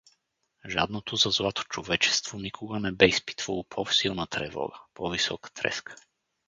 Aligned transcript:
Жадното 0.67 1.15
за 1.15 1.29
злато 1.29 1.63
човечество 1.63 2.37
никога 2.39 2.79
не 2.79 2.91
бе 2.91 3.05
изпитвало 3.07 3.63
по-силна 3.63 4.27
тревога, 4.27 4.79
по-висока 4.93 5.51
треска. 5.53 5.95